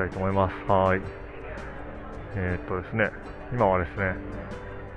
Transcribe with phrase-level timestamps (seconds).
[0.00, 0.54] たいと思います。
[0.70, 1.00] はい。
[2.36, 3.10] えー、っとですね、
[3.52, 4.14] 今はですね、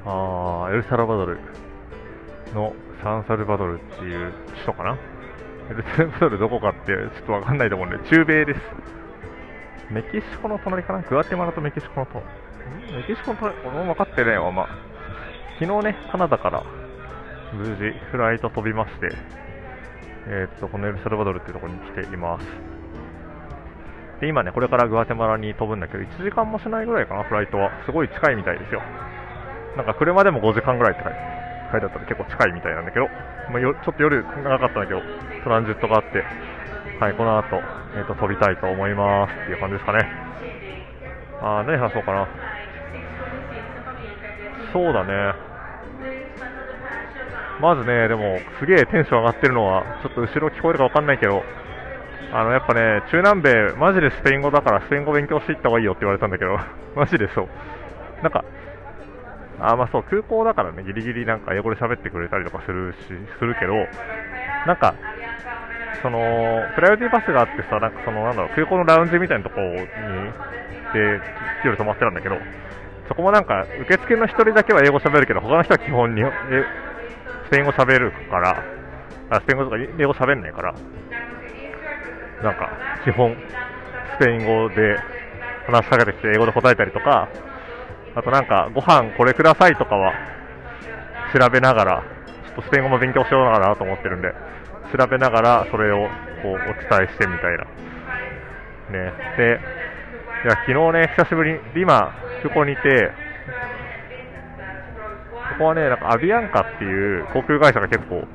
[0.06, 1.40] あエルサルバドル
[2.54, 4.98] のサンサルバドルっていう首都かな？
[5.72, 8.60] エルサルバドルどこかってちょっとわかんないと思うんで、中米です。
[9.92, 11.02] メキシコの隣かな？
[11.02, 12.26] グアテマラとメキシコの隣。
[12.96, 14.68] メキシコの隣、俺も分かってないわ、まあ。
[15.60, 16.64] 昨日ね、カナダから
[17.54, 19.10] 無事フライト飛びまして、
[20.28, 22.73] えー、っと、このエルサルバドルっていうところに来ています。
[24.22, 27.72] で、今ね、これからグアテマラに飛ぶんだけど、1時間もしないぐらいかな、フライトは。
[27.86, 28.82] すごい近いみたいですよ。
[29.76, 31.34] なんか車でも5時間ぐらいって書いて
[31.74, 33.10] 書いてあったら結構近いみたいなんだけど、
[33.50, 35.02] まあ、よちょっと夜長かったんだけど、
[35.44, 36.24] トランジットがあって、
[37.02, 37.58] はい、この後、
[37.98, 40.06] えーと、飛びたいと思いますっていう感じですかね。
[41.42, 42.28] あー、何話そうかな。
[44.72, 45.34] そうだね。
[47.62, 51.44] まずね、でも、すげえテンション上がってるのは、ちょっと後ろ聞こえるか分かんないけど、
[52.32, 56.58] あの、やっぱね、中南米、マジでスペイン語だからスペイン語勉強していった方がいいよって言われたんだけど、
[56.96, 57.48] マジでそう。
[58.22, 58.44] なんか、
[59.60, 62.98] あ、まあそう、空港だからね、ギリギリなんか英語で喋ってくれたりとかするし、
[63.38, 63.74] するけど、
[64.66, 64.96] なんか、
[66.02, 69.78] その、プライオリティバスがあってさ、なんかその、なんだろう、空港のラウンジみたいなとこに、
[70.94, 71.22] で、
[71.64, 72.38] 夜泊まってたんだけど、
[73.08, 76.24] そこもなんか、受付の1人だけは英語喋るけど、他の人は基本に、
[77.48, 78.64] スペイン語喋るから、
[79.30, 80.74] あスペイン語とか英語喋んないから、
[82.44, 82.70] なんか、
[83.04, 83.36] 基本、
[84.20, 84.98] スペイン語で
[85.66, 87.30] 話しかけてきて英語で答えたりとか、
[88.16, 90.14] あとなんか、ご飯これくださいとかは
[91.34, 92.04] 調べながら、
[92.46, 94.34] ちょっとスペイン語も勉強しようかなと思ってるんで、
[94.96, 96.08] 調べながらそれを
[96.44, 97.64] こうお伝えしてみたいな。
[98.92, 99.14] ね。
[99.38, 99.60] で、
[100.44, 103.12] いや昨日ね、久しぶりに、今、空港にいて、
[105.54, 108.28] ここはね、なんかアビアンカっていう航空会社が結構、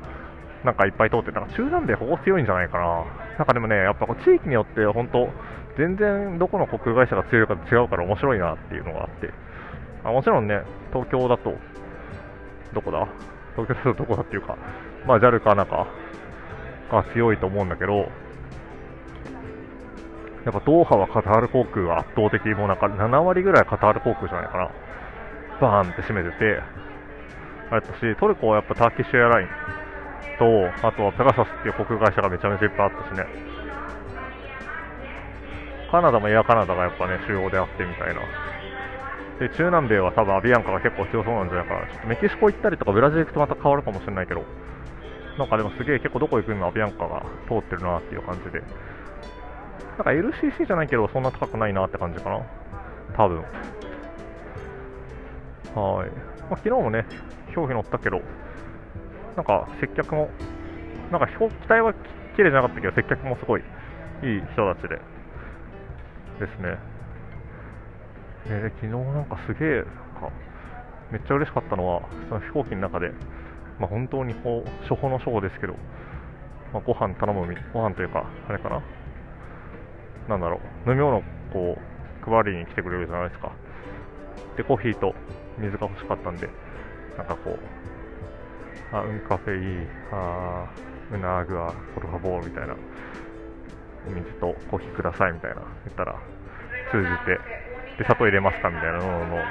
[0.63, 3.05] なんかいっぱい通ってた中南米ここ強いんじゃないかな。
[3.37, 5.29] なんかでもね、やっぱ地域によって本当、
[5.77, 9.31] 全然どこの航空会社が強いか違うから面白いなっていうのがあって。
[10.03, 10.61] あもちろんね、
[10.91, 11.53] 東京だと、
[12.73, 13.07] どこだ？
[13.55, 14.57] 東京だとどこだっていうか、
[15.07, 15.87] まあ JAL かなんか
[16.91, 18.09] が強いと思うんだけど、
[20.45, 24.69] やっぱドーハはカタール航空が圧倒的、もうなんか7割ぐらいカタール航空じゃないかな。
[25.61, 26.61] バーンって占めてて、
[27.71, 29.47] あれだし、トルコはやっぱターキッシュエアライン
[30.39, 33.25] と、あとはペガサスっていう航空会社がめちゃめちゃいっぱいあったしね。
[35.91, 38.21] カナダもエアカナダがやっぱね、主要であってみたいな。
[39.39, 44.43] で中南米は多分アビアンカが結構強そうなんじゃないかな、ちょっとメキシコ行ったりとかブラジル行くとまた変わるかもしれないけど、
[45.37, 52.41] なんかでもすげえ結構どこ行くにもアビアンカが通ってるなっていう感じで、なんか LCC じゃないけどそんな高くないなって感じかな、
[53.15, 53.37] 多分。
[55.75, 56.09] はい、
[56.49, 57.05] まあ、昨日もね、
[57.55, 58.21] 表記乗ったけど、
[59.35, 60.29] なんか接客も、
[61.11, 61.93] なんか機体は
[62.35, 64.99] 綺麗じゃなかったけど、接客もすごいいい人たちで
[66.39, 66.77] ですね。
[68.47, 70.31] えー、昨日なんかすげえ、なんか、
[71.11, 73.11] めっちゃ嬉しかったのは、その飛行機の中で、
[73.79, 75.73] まあ、本当にこう、初歩の初歩ですけど、
[76.73, 78.81] まあ、ご飯頼むみ、ご飯というか、あれかな、
[80.29, 83.51] なんだろう、飲み物こう、配りに来てくれるじゃないですか。
[84.57, 85.13] で、コーヒーと
[85.57, 86.49] 水が欲しかったんで、
[87.17, 87.59] なんかこう、
[88.91, 90.67] あ、うんカフェいい、あ
[91.11, 92.75] うなあぐあ、ポルファボーみたいな、
[94.07, 96.15] お水とコーヒーくださいみたいな言ったら、
[96.91, 97.39] 通じて、
[97.97, 99.43] で砂糖入れますかみたいなのの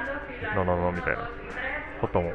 [0.55, 1.29] のののみたいな
[2.01, 2.33] ことも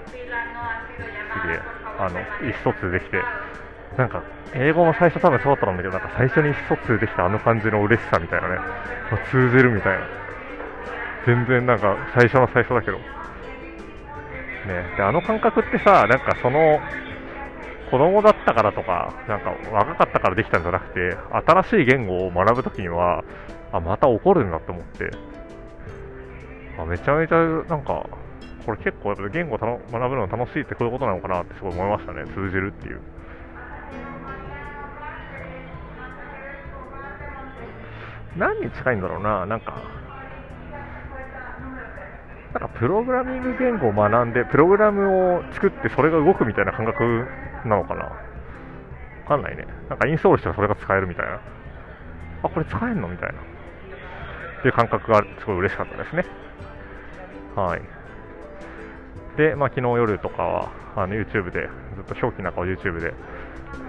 [1.33, 1.59] すげえ
[1.97, 3.17] あの意思疎通できて
[3.97, 8.55] なんか英語も最初多分そうだったんだけどなんか最初に意思疎通できたあの感じの嬉しさみたいなね、
[9.09, 10.07] まあ、通じるみたいな
[11.25, 12.99] 全然なんか最初の最初だけど
[14.65, 14.83] ね。
[14.97, 16.79] であの感覚ってさなんかその
[17.93, 21.15] 子供だったからとか、なんか若かったからできたんじゃなくて、
[21.45, 23.23] 新しい言語を学ぶときには、
[23.71, 25.11] あ、また怒るんだって思って、
[26.79, 27.37] あめちゃめちゃ
[27.69, 28.09] なんか、
[28.65, 33.01] これ結構言語学ぶの楽しいってこういうことなのかなってすごい思いましたね、通じるっていう。
[38.35, 39.83] 何に近いんだろうな、なんか、
[42.53, 47.27] なんかプログラミング言語を学んで、プログラムを作ってそれが動くみたいな感覚
[47.65, 48.03] なのかな？
[48.03, 48.11] わ
[49.27, 49.65] かんないね。
[49.89, 51.41] なんかインストールしたらそれが使えるみたいな。
[52.43, 53.07] あ、これ使えんの？
[53.07, 53.39] みたいな。
[53.39, 56.25] っていう感覚がすごい嬉しかったですね。
[57.55, 57.81] はい。
[59.37, 63.13] で、まあ、昨日夜とかは、あの YouTube で、ずっと表記の中を YouTube で、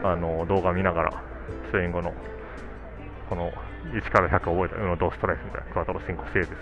[0.02, 1.22] あの動画見ながら、
[1.68, 2.14] スペイン語の、
[3.28, 3.52] この
[3.92, 6.54] 1から100を覚えた、のドストライスみたいな、クワトロシンコセーテ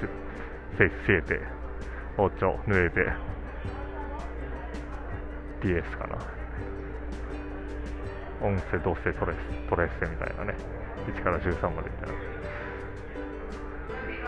[0.75, 1.41] ス、セイス、シエテ、
[2.17, 3.13] 包丁濡れて
[5.63, 6.19] DS かな。
[8.43, 9.39] 音声どうせトレス
[9.71, 10.55] トレッセみたいなね。
[11.07, 12.09] 1から13までみたい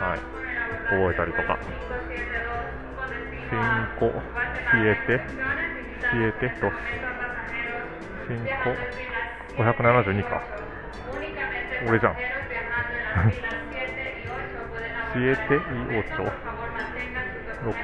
[0.01, 0.19] なはい。
[0.19, 1.59] 覚えたりとか。
[3.51, 3.59] 進
[3.99, 4.07] 行。
[4.73, 5.13] 冷えて。
[6.17, 6.71] 冷えてと
[8.29, 8.77] 新古
[9.57, 10.43] 572か。
[11.89, 12.15] 俺じゃん。
[15.15, 15.59] 冷えてい
[15.99, 16.54] おちょ
[17.73, 17.79] と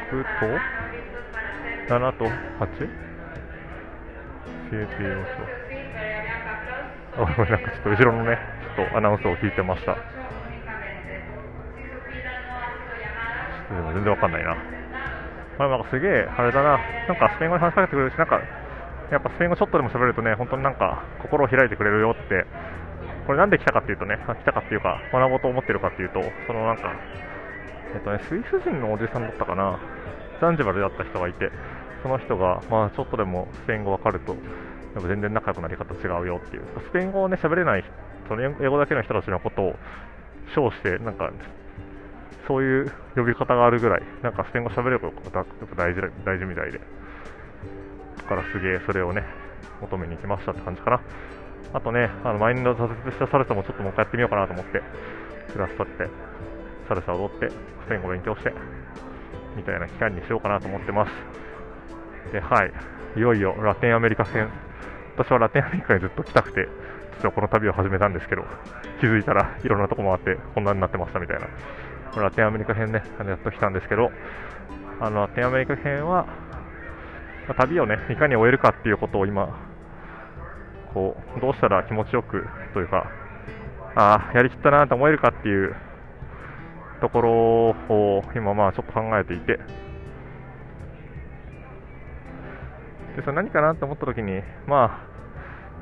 [1.94, 2.31] 7と 8?
[4.71, 5.61] 7 8
[7.17, 8.38] あ、なんかちょっと後ろのね、
[8.77, 9.97] ちょっとアナウンスを聞いてました。
[13.94, 14.56] 全然わかんないな。
[15.59, 18.41] まあ、なんかすげえ、あれだな、なんかスペイン語で話しかけてくれるし、なんか、
[19.11, 22.47] やっぱスペイン語ちょっとでも喋るとね、本当になんか、心を開いてくれるよって、
[23.26, 26.94] これなんで来たかっていうとね、来たかっていうか、学ぼうと思ってるかっていうと、そのなんか、
[27.95, 29.79] えっとね、スイス人のおじさんだったかな、
[30.41, 31.51] ザンジバルで会った人がいて、
[32.03, 34.39] その人が、まあちょっとでもスペイン語わかると、や
[35.01, 37.85] っぱ全然仲良くなり方違うよっていう、スペイン語をね、喋れない、
[38.29, 39.77] その英語だけの人たちのことを
[40.55, 41.31] 称して、なんか、
[42.47, 45.45] そういう呼び方があるぐらい、なんかスペイン語喋れることが
[45.77, 46.81] 大事大事みたいで、
[48.17, 49.25] だからすげえそれをね、
[49.81, 51.01] 求めに行きましたって感じかな。
[51.73, 54.83] あとね、あのマインド挫折したサルサもちょっともう一回やってみようかなと思って、
[55.53, 56.09] クラス取って、
[56.91, 58.53] サルサ踊って、スペイン語勉強して、
[59.57, 61.13] みたいな期間にしようかなと思ってます。
[62.33, 62.73] で、はい、
[63.17, 64.51] いよいよラテンアメリカ戦、
[65.17, 66.69] 私はラテンアメリカにずっと来たくて、
[67.19, 68.43] 実はこの旅を始めたんですけど、
[69.01, 71.47] 気づいたらいろんなとこ回って、こんなになってましたみたいな。
[72.21, 74.11] ラテンアメリカ編ね、やっと来たんですけど、
[74.99, 76.27] あのラテンアメリカ編は、
[77.57, 79.57] 旅をね、いかに終えるかっていうことを今、
[80.93, 83.09] こう、どうしたら気持ちよくというか、
[83.95, 85.77] ああ、やりきったなと思えるかっていう
[87.00, 89.58] ところを今、まあちょっと考えていて、
[93.17, 95.06] で、それ何かなと思った時に、ま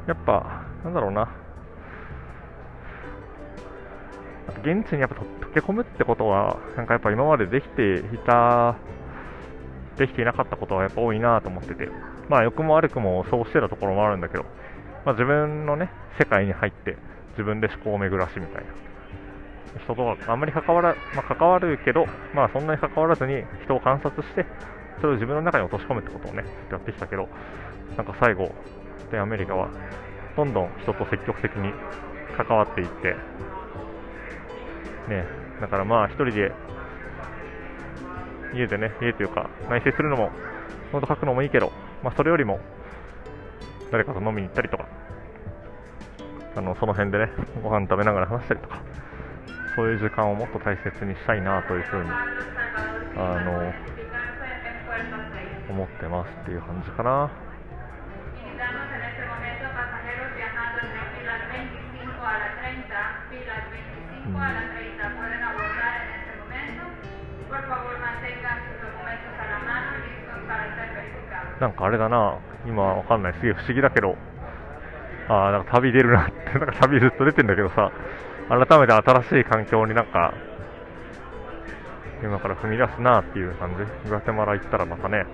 [0.07, 1.29] あ、やっぱ、なんだろうな、
[4.63, 8.77] 現地にやっぱ溶け込むってことは、なんかやっぱ今までできていた、
[9.97, 11.89] できていなかったことはやっぱ多いなと思ってて、
[12.29, 14.45] まあ良くも悪くもそうしてたところもあるんだけど、
[15.05, 16.97] まあ、自分のね、世界に入って
[17.31, 18.89] 自分で思考を巡らしみたいな。
[19.85, 24.47] 人とあんまり関わら、まあ、関わるけど、まあそんなに関わらずに人を観察して、
[25.01, 27.29] それを自分の中に落とし込むってことをね、やってきたけど、
[27.97, 28.53] なんか最後、
[29.11, 29.71] でアメリカは
[30.37, 31.73] どんどん人と積極的に
[32.37, 33.17] 関わっていって、
[35.09, 35.25] ね、
[35.61, 36.53] だからまあ、一人で、
[38.55, 40.31] 家でね、家というか、内省するのも、
[40.93, 41.73] ノート書くのもいいけど、
[42.03, 42.61] まあ、それよりも、
[43.91, 44.87] 誰かと飲みに行ったりとか、
[46.57, 47.31] あのその辺でね、
[47.63, 48.83] ご飯食べながら話したりとか、
[49.79, 52.11] そういう時間をもっと大切にしたいなというふうに、
[53.15, 53.73] あの、
[55.69, 57.31] 思ってますっていう感じかな。
[64.27, 64.69] うん。
[71.61, 74.17] なんかあれだな、今わかんない、すげえ不思議だけど、
[75.29, 77.93] あなんか旅出るなって、なんか旅ずっと出てんだけどさ、
[78.49, 80.33] 改めて新しい環境になんか、
[82.23, 85.27] 今から踏み出すなっていう感じ、グアテマラ行ったらまたね、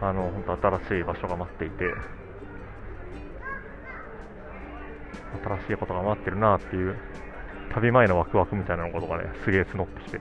[0.00, 1.84] あの、本当新しい場所が待っていて、
[5.44, 6.96] 新しいことが待ってるなっていう、
[7.74, 10.20] 旅前のワクワクみたいなことがね、すげえ募ってきて、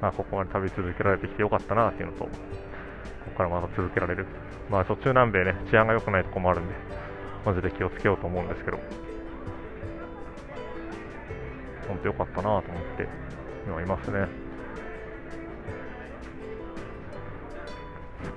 [0.00, 2.30] あここまで旅続けられてきてよかったなっていうのと、こ
[3.26, 4.26] こからまた続けられる。
[4.70, 6.74] まあ、途中南米ね、治安が良くないとこもあるんで、
[7.46, 8.78] マジで気をつけようと思うんですけど、
[11.88, 12.62] 本当良かったなと思っ
[12.96, 13.08] て、
[13.66, 14.28] 今いますね。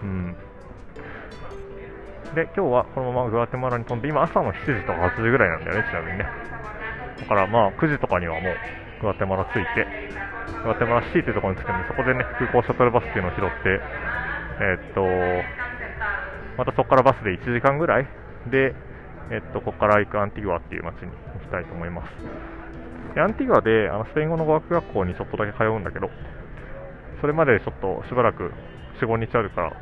[0.02, 0.36] うん。
[2.34, 6.26] で、今日はこのままグアテマラに飛んで、今朝の7時とか8時ぐらいなんだよね、ちなみにね。
[7.20, 8.54] だからまあ9時とかにはもう
[9.02, 9.86] グアテマラ着いて、
[10.64, 13.82] グアテマラシティっていうところに着くんで、そこでね、空港シャトルバスっていうのを拾って、
[14.62, 15.04] えー、っと、
[16.58, 18.08] またそこからバスで1時間ぐらい
[18.50, 18.76] で、
[19.32, 22.12] えっと、ここから行くアンティグアっていう街に行きたいと思います。
[23.20, 26.10] アンティグアであのスペイン語の語学学校にちょっとだけ通うんだけど、
[27.20, 28.52] それまでちょっとしばらく
[29.00, 29.74] 4、5日あるから、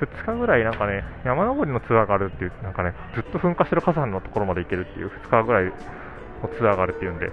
[0.00, 5.72] 2日ぐらいなんかね、山登りのツアーがあるっていう、なんかね、ずっと噴火してる火山のところまで行けるっていう、2日ぐらいの
[6.58, 7.28] ツアーがあるっていうんで、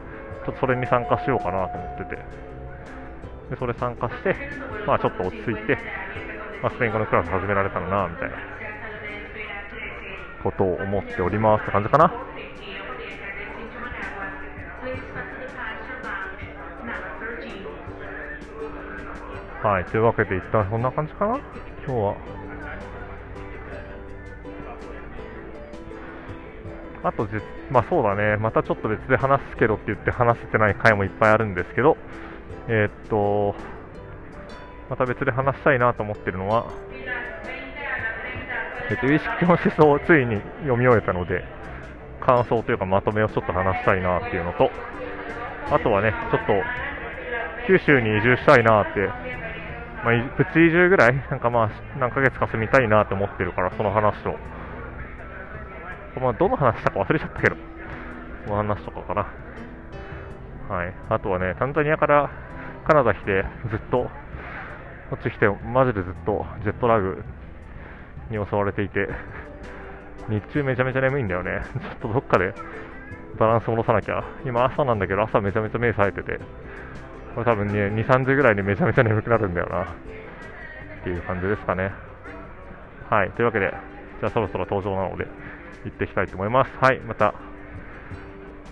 [0.46, 2.22] ちょっとそれに参加しようかなと思ってて、
[3.52, 4.36] でそれ参加して、
[4.88, 5.78] まあちょっと落ち着いて、
[6.62, 8.38] まあ、スペイン語のクラス始められたらな、みたいな
[10.44, 12.33] ことを思っておりますって感じかな。
[19.64, 21.38] はい、というわけで一旦そんな感じかな、
[21.88, 22.16] 今日は。
[27.06, 27.28] あと
[27.72, 31.96] まあそうだね、またちょっと別で話すけどって言って話せてない回もいっぱいあるんですけど、
[32.68, 33.56] えー、っと、
[34.90, 36.66] また別で話したいなと思ってるのは、
[38.90, 41.46] えっと、有識の思想をついに読み終えたので、
[42.20, 44.70] 感想というかまとめをちょっと話したいなっていうのと、
[45.72, 46.54] あとはね、ちょっと
[47.68, 49.33] 九州に移住したいなって、
[50.04, 54.36] まあ、プチ移住ぐらい、なんかまあ、何ヶ月か住みたいなって思ってるから、その話と、
[56.20, 57.56] まあ、どの話したか忘れちゃったけど、
[58.46, 59.28] その話とかかな。
[60.70, 60.94] はい。
[61.10, 62.30] あとはね、タンザニアから
[62.86, 64.10] カナダ来て、ずっと、
[65.10, 67.24] こっち来て、マジでずっとジェットラグ
[68.30, 69.08] に襲われていて、
[70.30, 71.62] 日中めちゃめちゃ眠いんだよね。
[71.74, 72.54] ちょっとどっかで
[73.38, 74.24] バランス戻さなきゃ。
[74.46, 76.40] 今朝なんだけど、朝めちゃめちゃ目冴えてて、
[77.34, 79.84] これ多分ね、2、3時ぐらいにめちゃめちゃ眠くなるんだよな。
[79.84, 81.92] っていう感じですかね。
[83.10, 83.32] はい。
[83.32, 83.74] というわけで、
[84.20, 85.26] じゃあそろそろ登場なので、
[85.84, 86.72] 行っていきたいと思います。
[86.80, 87.00] はい。
[87.00, 87.34] また、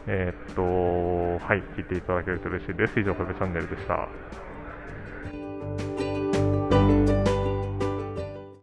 [0.08, 1.64] えー、っと、はい。
[1.76, 3.00] 聞いていただけると嬉しいです。
[3.00, 4.08] 以上、カフェチャンネルでした。